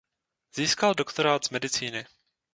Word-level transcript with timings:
Získal 0.55 0.93
doktorát 0.95 1.45
z 1.45 1.49
medicíny. 1.49 2.05